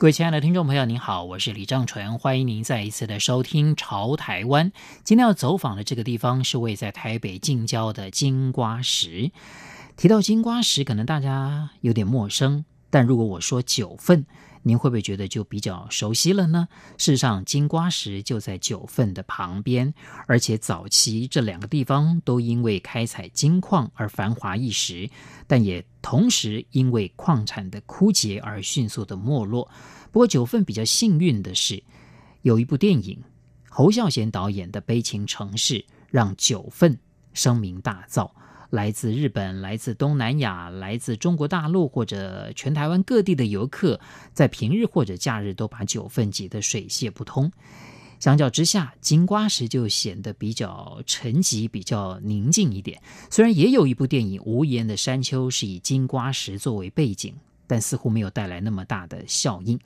[0.00, 4.70] 各位亲爱的听众朋友，您好，我是李正淳，欢迎您再一次的收听《潮台湾》。
[5.02, 9.32] 今天要走访的这个地方是位在台北近郊的金瓜石。
[9.96, 14.24] 提到金瓜石，可能大家有点陌生，但如果我说九份，
[14.62, 16.68] 您会不会觉得就比较熟悉了呢？
[16.96, 19.92] 事实上，金瓜石就在九份的旁边，
[20.26, 25.08] 而且早期这两个地方都因为开采金矿而繁华一时，
[25.46, 29.70] 但也同时因为矿产的枯竭而迅速的没落。
[30.10, 31.82] 不过，九份比较幸运的是，
[32.42, 33.22] 有一部电影，
[33.68, 35.74] 侯孝贤导演的《悲情城市》，
[36.10, 36.98] 让九份
[37.32, 38.30] 声名大噪。
[38.70, 43.98] 来自日本、来自东南亚、来自中国大陆或者全台湾各地的游客，
[44.34, 47.50] 在平日或者假日都把九份挤得水泄不通。
[48.20, 53.00] 相较之下，金瓜石就显得比较沉寂、比较宁静一点。
[53.30, 57.34] 虽然也有一部电影《无言的山丘》是以金瓜石作为背景，
[57.66, 59.78] 但似乎没有带来那么大的效应。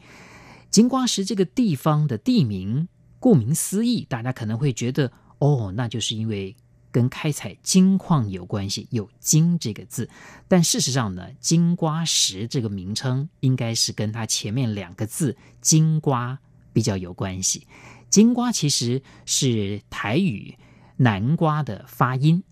[0.71, 2.89] 金瓜石这个地方的地名，
[3.21, 6.57] 顾名思义，大家可能会觉得，哦，那就是因为。
[6.93, 10.09] 跟开采金矿有关系，有“金”这个字，
[10.47, 16.39] 但事实上呢，金瓜石这个名称应该是跟它前面两个字“金瓜”
[16.73, 17.67] 比较有关系。
[18.11, 20.55] 金瓜其实是台语
[20.99, 22.45] 南瓜的发音，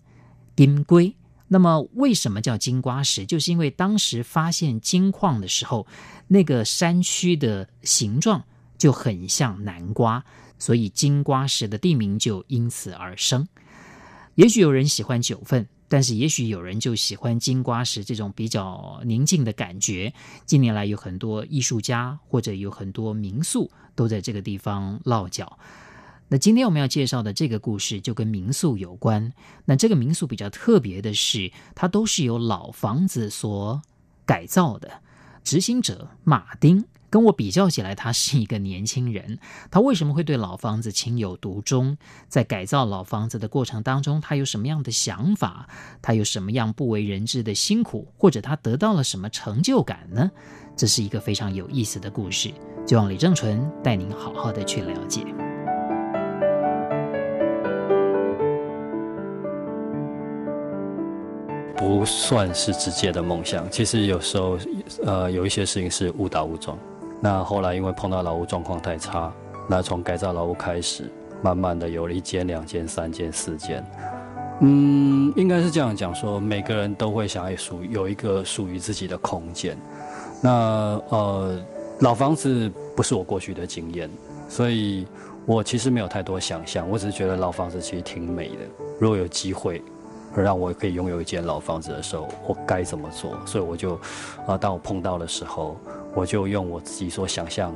[0.55, 1.15] 金龟。
[1.47, 3.25] 那么为什么叫金瓜石？
[3.25, 5.85] 就是因为当时发现金矿的时候，
[6.27, 8.43] 那个山区的形状
[8.77, 10.23] 就很像南瓜，
[10.57, 13.47] 所以金瓜石的地名就因此而生。
[14.35, 20.13] 也许有人喜欢九份，但是也许有人就喜欢金瓜石这种比较宁静的感觉。
[20.45, 25.59] 近年来有很多艺术家或者有很多民宿都在这个地方落脚。
[26.29, 29.33] 那今天我们要介绍的这个故事就跟民宿有关。
[29.65, 33.81] 那这个民宿比较特别的是，它都是由老房子所
[34.25, 35.01] 改造的。
[35.43, 36.85] 执行者马丁。
[37.11, 39.37] 跟我比较起来，他是一个年轻人。
[39.69, 41.97] 他为什么会对老房子情有独钟？
[42.29, 45.67] 在改造老房子的过程当中，他有什么样的想法？
[46.01, 48.07] 他有什么样不为人知的辛苦？
[48.17, 50.31] 或者他得到了什么成就感呢？
[50.75, 52.49] 这是一个非常有意思的故事，
[52.87, 55.25] 就让李正淳带您好好的去了解。
[61.75, 64.57] 不算是直接的梦想，其实有时候，
[65.03, 66.77] 呃，有一些事情是误打误撞。
[67.23, 69.31] 那后来因为碰到老屋状况太差，
[69.69, 71.07] 那从改造老屋开始，
[71.43, 73.85] 慢慢的有了一间、两间、三间、四间。
[74.61, 79.77] 嗯，应该是这样讲说，每个人都会想要属有一个属于自己的空间。
[80.41, 81.59] 那呃，
[81.99, 84.09] 老房子不是我过去的经验，
[84.49, 85.05] 所以
[85.45, 88.55] 我其实没有太多想象，我只是觉得老房子其实挺美的。
[88.99, 89.79] 如果有机会
[90.35, 93.37] 让我可以拥有一间老房子的时候，我该怎么做？
[93.45, 93.93] 所以我就
[94.47, 95.77] 啊、当我碰到的时候。
[96.13, 97.73] 我就用我自己所想象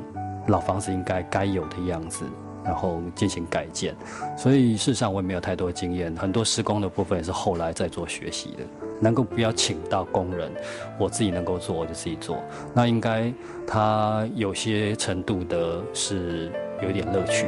[0.47, 2.25] 老房子应该该有的样子，
[2.63, 3.95] 然后进行改建。
[4.37, 8.63] 所以事实上我也没有太多经验，很多施工的部分也是后来在做学习的。
[9.01, 10.49] 能够不要请到工人，
[10.97, 12.37] 我自己能够做我就自己做。
[12.73, 13.31] 那应该
[13.67, 16.49] 它有些程度的是
[16.81, 17.47] 有点乐趣。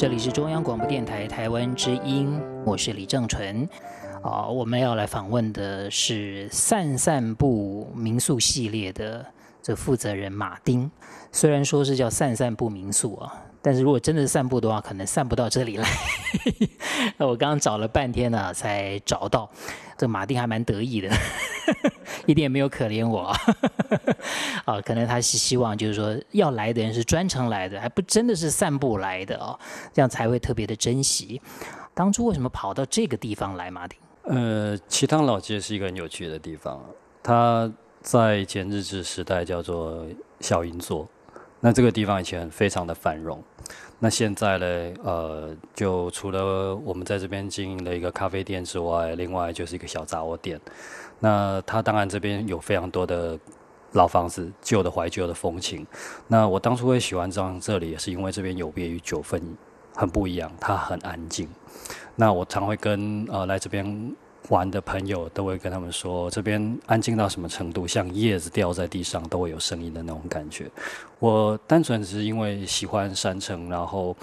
[0.00, 3.68] 这里是中央广播电台台湾之音，我是李正淳。
[4.22, 9.22] 啊，我们要来访问的是散散步民宿系列的
[9.60, 10.90] 这负责人马丁。
[11.30, 15.86] 虽然说是叫散散步民宿啊，但是如果真的散步的话，可能散不到这里来。
[17.20, 19.50] 我刚刚找了半天呢，才找到。
[19.98, 21.10] 这马丁还蛮得意的。
[22.30, 23.34] 一点没有可怜我，
[24.64, 29.58] 啊，可能他是希望就是说要来的人是专程来的，还不真的是散步来的哦，
[29.92, 31.40] 这样才会特别的珍惜。
[31.92, 33.98] 当初为什么跑到这个地方来，马丁？
[34.22, 36.80] 呃，其他老街是一个很有趣的地方，
[37.22, 40.06] 它在前日治时代叫做
[40.38, 41.08] 小银座，
[41.58, 43.42] 那这个地方以前非常的繁荣。
[44.02, 44.94] 那现在呢？
[45.04, 50.58] 呃，就除了我们在这边经营的一个咖啡店之外，另外就是一个小杂货店。
[51.18, 53.38] 那它当然这边有非常多的
[53.92, 55.86] 老房子，旧的怀旧的风情。
[56.26, 59.38] 那我当初会喜欢上这里，也是因为这边有别于九份，
[59.94, 61.46] 很不一样，它很安静。
[62.16, 63.84] 那我常会跟呃来这边
[64.50, 70.70] 玩的朋友都会跟他们说，这边安静到什么程度，像叶子掉在地上都会有声音的那种感觉。
[71.18, 74.14] 我单纯只是因为喜欢山城，然后，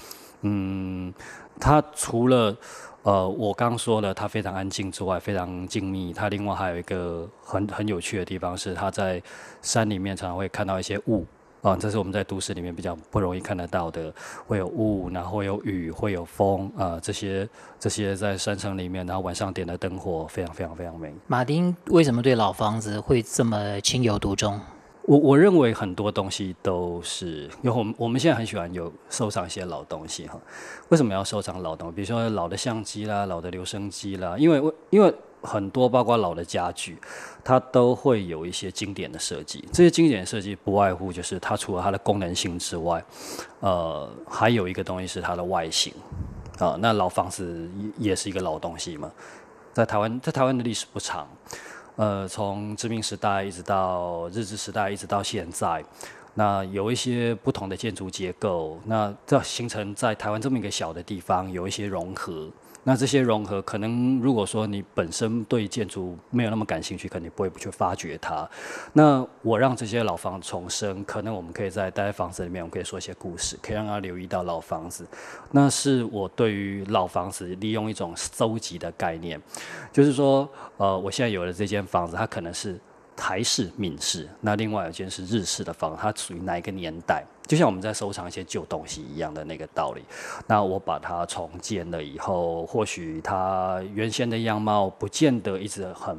[0.41, 1.13] 嗯，
[1.59, 2.55] 它除了
[3.03, 9.21] 呃我刚说的它非常安静之外，非常静谧，它另外还有一个很很有趣的地方是，它在
[9.61, 11.25] 山里面常常会看到一些雾。
[11.61, 14.13] 啊，这是我们在都市里面比较不容易看得到的，
[14.45, 17.49] 会有雾，然后会有雨，会有风啊，这些
[17.79, 21.13] 这些在山城里面，然后晚上点的灯火，非常非常非常美。
[21.27, 24.59] 马丁为什么对老房子会这么情有独钟？
[25.03, 30.39] 我我认为很多东西都是，因为我们我们现在很喜欢有收藏一些老东西哈。
[30.89, 31.95] 为什么要收藏老东西？
[31.95, 35.13] 比如说老的相机啦，老的留声机啦，因为因为。
[35.47, 36.97] 很多包括老的家具，
[37.43, 39.63] 它都会有一些经典的设计。
[39.71, 43.01] 这些经典设计不外乎就是它除了它的功能性之外，
[43.61, 45.93] 呃，还有一个东西是它的外形。
[46.59, 49.09] 啊、呃，那老房子也是一个老东西嘛。
[49.73, 51.27] 在台湾，在台湾的历史不长，
[51.95, 55.83] 呃，从殖民时代一直到日治时代，一直到现在，
[56.37, 62.47] 那有一些不同的建筑结构，那这形成在台湾这么一个小的地方有一些融合。
[62.83, 68.47] 那这些融合，可能如果说你本身对建筑没有那么感兴趣，肯定不会不去发掘它。
[68.93, 75.05] 那我让这些老房子重生，可能我们可以在待在房子里面，我们可以说一些故事，可以让他留意到老房子。
[75.51, 79.41] 那是我对于老房子利用一种搜集的概念，
[79.91, 80.47] 就是说，
[80.77, 82.79] 呃，我现在有了这间房子，它可能是。
[83.17, 87.25] 台式、闽式，那另外一间是日式的房，它属于哪一个年代？
[87.47, 90.03] 就像我们在收藏一些旧东西一样的那个道理。
[90.45, 96.15] 那我把它重建了以后，或许它原先的样貌不见得一直很、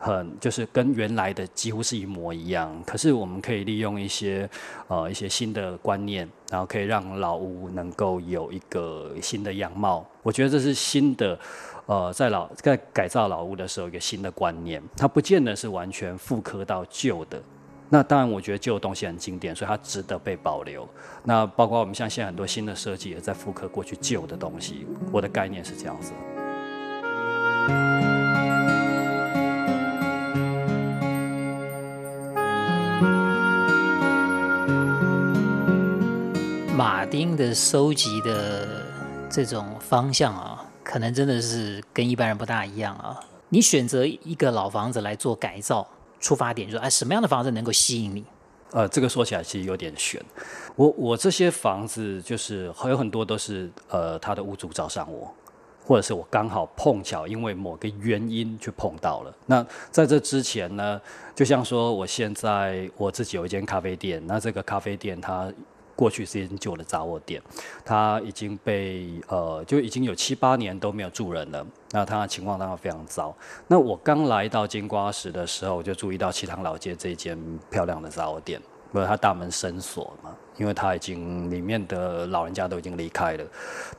[0.00, 2.74] 很，就是跟原来的几乎是一模一样。
[2.84, 4.48] 可是我们可以利用一些
[4.88, 10.04] 呃一些新的观念，然后可以让老屋能够有一个新的样貌。
[10.22, 11.38] 我觉得这是新的。
[11.86, 17.42] 呃，在老在改造老屋的时候，一个新的观念，它不见得是完全复刻到旧的。
[17.88, 20.88] 那当然，我觉得旧的东西很经典，所以它值得被保留。
[21.24, 24.86] 那包括我们像现在很多新的设计也在复刻过去旧的东西。
[25.10, 26.12] 我的概念是这样子。
[37.20, 38.82] 马丁的收集的
[39.28, 40.64] 这种方向啊。
[40.82, 43.20] 可能真的是跟一般人不大一样啊！
[43.50, 45.86] 你选择一个老房子来做改造，
[46.18, 48.24] 出发点就是哎，什么样的房子能够吸引你？
[48.70, 50.18] 呃，这个说起来其实有点悬。
[50.76, 55.30] 我我这些房子就是还有很多都是呃，他的屋主找上我，
[55.84, 59.34] 或者是我刚好碰巧因为某个原因去碰到了。
[59.44, 60.98] 那在这之前呢，
[61.34, 65.52] 就像说我现在我自己有一间咖啡店，那这个咖啡店它。
[66.00, 67.42] 过去是一间旧的杂货店，
[67.84, 71.66] 它已经被呃，就已经有七八年都没有住人了。
[71.90, 73.36] 那它情况当然非常糟。
[73.66, 77.38] 那我刚来到金瓜石的时候，我就注意到七塘老街这间
[77.68, 78.58] 漂亮的杂货店，
[78.90, 83.44] 不是它大门深锁嘛，因为它已经里面的老人家都已经离开了。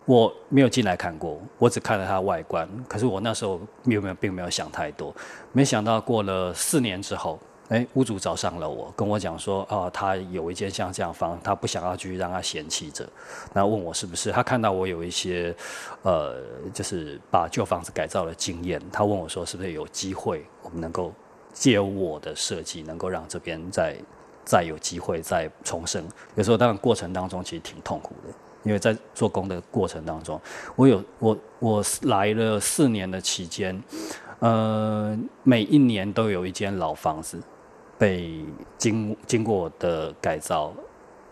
[0.05, 2.67] 我没有进来看过，我只看了它的外观。
[2.89, 5.13] 可是我那时候没有没有并没有想太多，
[5.51, 7.39] 没想到过了四年之后。
[7.71, 13.07] 哎，屋主找上了我，跟我讲说，啊，他有一间像这样房，他不想要继续让他嫌弃着，
[13.53, 14.29] 那问我是不是？
[14.29, 15.55] 他看到我有一些，
[16.01, 16.35] 呃，
[16.73, 21.13] 就是把旧房子改造的经验，他问我说，是不是有机会，我们能够
[21.53, 23.95] 借我的设计，能够让这边再
[24.43, 26.03] 再有机会再重生？
[26.35, 30.37] 有时候当然过程当中其实挺痛苦的，因为在做工的过程当中，
[30.75, 33.81] 我有我我来了四年的期间，
[34.39, 37.41] 呃，每一年都有一间老房子。
[38.01, 38.43] 被
[38.79, 40.73] 经经过的改造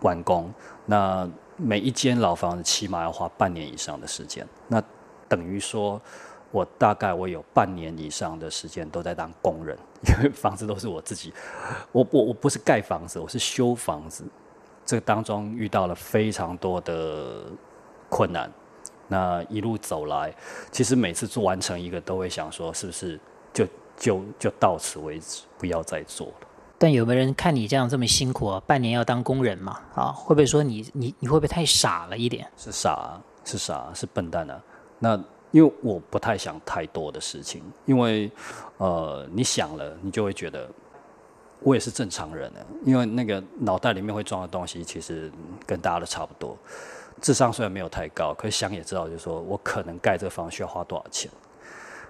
[0.02, 0.54] 完工，
[0.86, 4.48] 那每一间老房子起码要花半年以上的时间。
[4.68, 4.80] 那
[5.28, 6.00] 等于说，
[6.52, 9.76] 我大概我有半年以上的时间都在当工人，
[10.16, 11.34] 因为房子都是我自己。
[11.92, 14.24] 我我我不是盖房子，我是修房子。
[14.86, 17.46] 这个当中遇到了非常多的
[18.12, 18.48] 困难。
[19.08, 20.32] 那一路走来，
[20.72, 23.20] 其实每次做完成一个，都会想说，是不是
[23.52, 23.66] 就
[23.98, 26.49] 就就到此为止，不要再做了。
[26.80, 28.64] 但有没有人看你这样这么辛苦啊？
[28.66, 29.78] 半年要当工人嘛？
[29.94, 32.50] 啊，会不会说你你你会不会太傻了一点？
[32.56, 34.64] 是傻，是傻，是笨蛋啊！
[34.98, 35.22] 那
[35.52, 38.32] 因为我不太想太多的事情，因为
[38.78, 40.70] 呃，你想了，你就会觉得
[41.62, 42.60] 我也是正常人呢。
[42.86, 45.30] 因为那个脑袋里面会装的东西，其实
[45.66, 46.58] 跟大家都差不多。
[47.20, 51.30] 智商虽然没有太高，可是想也知道，就是说我可能盖这个房需要花多少钱。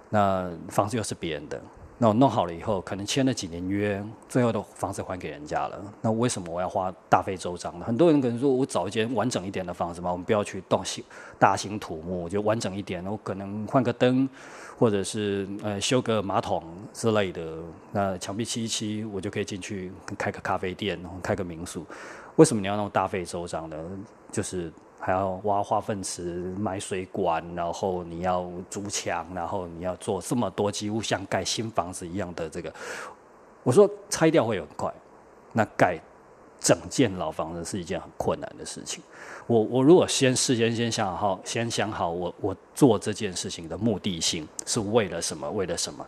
[0.08, 1.60] 那房子又是别人的。
[2.02, 5.78] 那我弄好了以后，可能签了几年约，最后的房子还给人家了。
[6.00, 7.84] 那为什么我要花大费周章呢？
[7.84, 11.04] 很多人可能说我找一间完整一点的房子嘛，我们不要去动新
[11.38, 13.04] 大兴土木，就完整一点。
[13.06, 14.26] 我可能换个灯，
[14.78, 16.64] 或者是呃修个马桶
[16.94, 17.58] 之类的。
[17.92, 21.84] 那墙壁漆一漆，我就可以进去开个咖啡店，开个民宿。
[22.36, 23.76] 为什么你要弄大费周章呢？
[24.32, 24.72] 就是。
[25.00, 32.72] 还要挖化粪池、买水管，然后你要筑墙，然后你要做这么多，几乎像盖新房子一样的这个。
[33.62, 34.92] 我说拆掉会很快，
[35.52, 35.98] 那盖
[36.60, 39.02] 整件老房子是一件很困难的事情。
[39.46, 45.50] 我我如果先事先先想好，先想好我我做这件事情的目的性是为了什么？
[45.50, 46.06] 为了什么？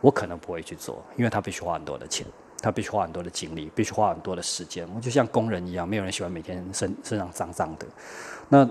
[0.00, 2.26] 我可能不会去做，因为他必须花很多的钱。
[2.64, 4.88] 他必须花很多的精力，必须花很多的时间。
[4.94, 7.86] 我就像工人一样，没有人喜欢每天身身上脏脏的。
[8.48, 8.68] 那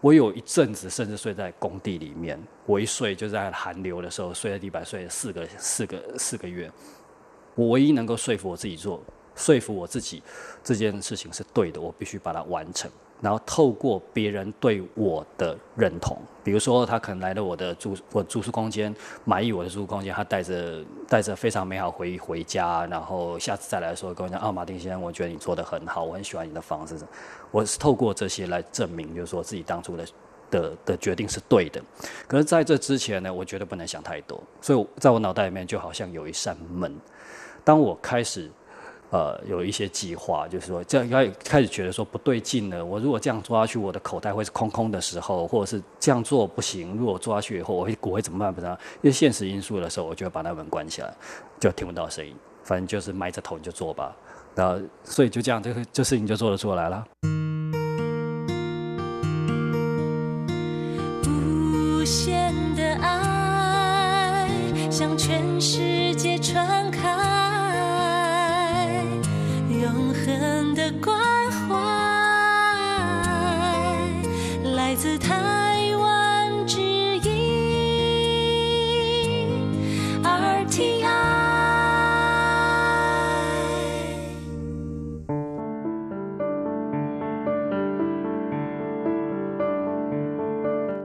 [0.00, 6.70] 我有一阵子甚至睡在工地里面，我一睡就在寒流的时候睡在地板，睡了四个四个四个月。
[7.54, 9.02] 我唯一能够说服我自己做，
[9.34, 10.22] 说服我自己
[10.62, 12.90] 这件事情是对的，我必须把它完成。
[13.24, 27.02] 然后透过别人对我的认同，比如说他可能来了我的住我住宿空间，满意我的住宿空间，他带着带着非常美好回忆回家，然后下次再来的时候跟我讲啊，马丁先生，我觉得你做得很好，我很喜欢你的房子。
[27.50, 30.06] 我是透过这些来证明，就是说自己当初的
[30.50, 31.82] 的的决定是对的。
[32.28, 36.94] 可是在这之前呢，我觉得不能想太多，所以在我脑袋里面就好像有一扇门，
[37.64, 38.50] 当我开始。
[39.10, 42.84] 呃，有一些计划，就是说，这样开开始觉得说不对劲了。
[42.84, 46.96] 我如果这样做下去，我的口袋会是空空的时候，或者是这样做不行。
[46.96, 48.52] 如果做下去以后，我会我会怎么办？
[48.52, 51.14] 不知道，因为现实因素的时候，我就会把那门关起来，
[51.60, 52.34] 就听不到声音。
[52.64, 54.16] 反正就是埋着头你就做吧。
[54.54, 57.04] 然后，所以就这样，这个这事情就做得出来了。
[61.26, 64.48] 无限的爱
[64.90, 67.23] 向全世界传开。
[70.84, 71.16] 的关
[71.50, 71.74] 怀
[74.74, 77.32] 来自台湾之音
[80.22, 81.06] RTI。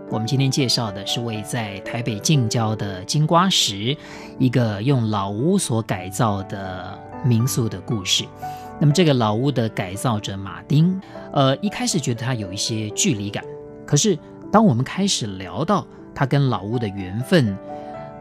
[0.09, 3.95] 我们今天介绍的是位在台北近郊的金瓜石，
[4.37, 8.25] 一个用老屋所改造的民宿的故事。
[8.81, 10.99] 那么，这个老屋的改造者马丁，
[11.33, 13.43] 呃，一开始觉得他有一些距离感。
[13.85, 14.17] 可是，
[14.49, 17.57] 当我们开始聊到他跟老屋的缘分，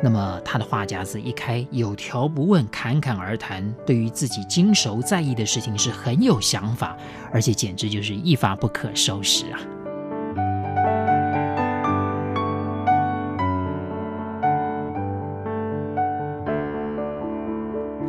[0.03, 6.97] 那么他的话匣子一开，有条不紊，侃侃而谈，对于自己经手在意的事情是很有想法，
[7.33, 9.61] 而且简直就是一发不可收拾啊！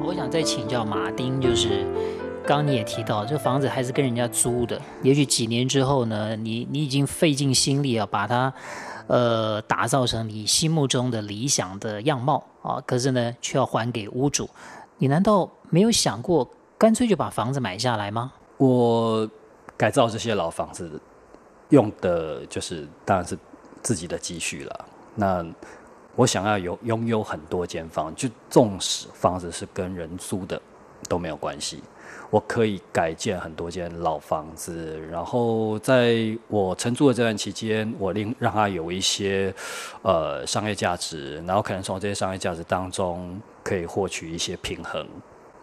[0.04, 1.86] 我想再请教马丁，就是。
[2.50, 4.82] 刚你也提到，这房子还是跟人家租的。
[5.04, 8.52] 也许几年之后呢，你你已经费尽心力啊，把它，
[9.06, 12.82] 呃，打造成你心目中的理想的样貌啊。
[12.88, 14.50] 可是呢，却要还给屋主。
[14.98, 18.32] 你难道没有想过，干脆就把房子买下来吗？
[18.58, 19.30] 我
[19.78, 21.00] 改造这些老房子，
[21.70, 23.38] 用的就是当然是
[23.84, 24.86] 自己的积蓄了。
[25.14, 25.46] 那
[26.16, 30.60] 我想要有拥有很多间房，就纵使房子是跟人租的，
[31.08, 31.84] 都没有关系。
[32.30, 39.54] 我可以改建很多间老房子，然后在我承租的这段期间，我令让它有一些
[40.04, 45.08] 呃商业价值，然后可能从这些商业价值当中可以获取一些平衡。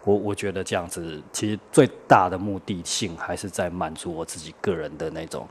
[0.03, 5.45] 我我觉得这样子其实最大的目的性还是在满足我自己个人的那种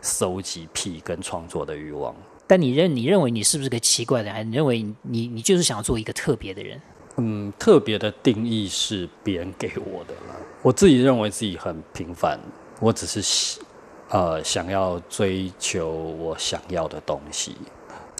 [0.00, 2.14] 收集癖跟创作的欲望。
[2.46, 4.34] 但你认你认为你是不是个奇怪的人？
[4.34, 6.80] 还是你认为你你就是想要做一个特别的人？
[7.24, 10.36] 嗯，特别的定义是别人给我的了。
[10.60, 12.36] 我自己认为自己很平凡，
[12.80, 13.60] 我只是
[14.08, 17.56] 呃想要追求我想要的东西。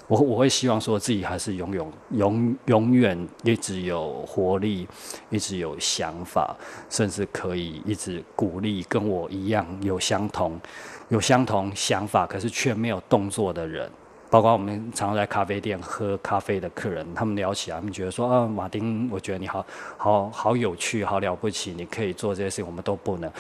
[0.09, 4.87] 我我会希望说自己还是永永永永远一直有活力，
[5.31, 6.55] 一直有想法，
[6.91, 10.61] 甚至可以一直鼓励跟我一样有相同
[11.09, 13.91] 有相同想法，可是却没有动作的人。
[14.33, 19.63] 包括我们常在咖啡店喝咖啡的客人，他们聊起来，他们觉得说啊，马丁，我觉得你好
[19.99, 23.31] 好好有趣，好了不起，你可以做这些事情，我们都不能。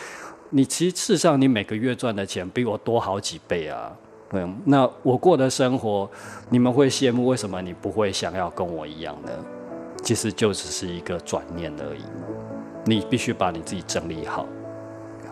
[0.50, 3.90] 你其实事实上，你每个月赚的钱比我多好几倍啊。
[4.32, 6.10] 嗯，那我过的生活，
[6.50, 9.30] 你们会羡慕，为什么你不会想要跟我一样呢？
[10.02, 12.02] 其实就只是一个转念而已。
[12.84, 14.44] 你必须把你自己整理好，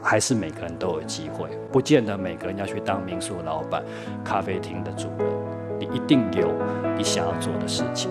[0.03, 3.83] 还是每个人都有机会，不见得每个人要去当民宿老板、
[4.25, 5.29] 咖啡厅的主人。
[5.79, 6.53] 你一定有
[6.97, 8.11] 你想要做的事情。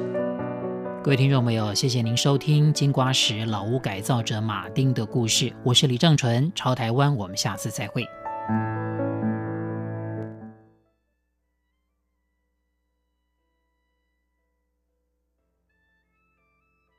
[1.04, 8.04] 各位听众朋友，谢谢您收听金瓜石老屋改造者马丁的故事，我是李正淳，朝台湾，我们下次再会。